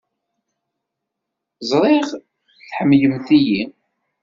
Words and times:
Ẓriɣ 1.69 2.07
tḥemmlemt-iyi. 2.67 3.61